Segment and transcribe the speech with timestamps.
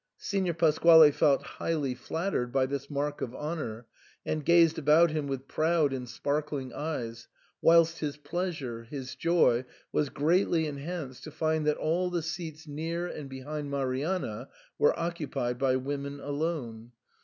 [0.17, 3.85] Signor Pasquale felt highly flattered by this mark of honour,
[4.25, 7.27] and gazed about him with proud and sparkling eyes,
[7.61, 13.05] whilst his pleasure, his joy, was greatly enhanced to find that all the seats near
[13.05, 16.93] and behind Marianna were occupied by women alone.